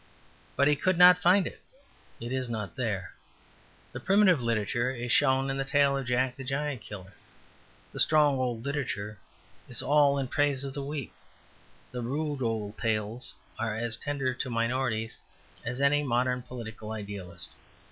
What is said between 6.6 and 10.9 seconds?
Killer. The strong old literature is all in praise of the